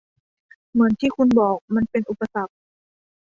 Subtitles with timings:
[0.71, 2.53] เหมือนที่คุณบอก มันเป็นอุปสรรค